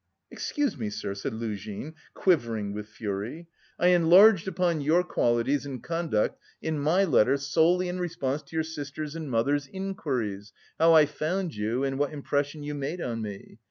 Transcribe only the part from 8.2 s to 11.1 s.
to your sister's and mother's inquiries, how I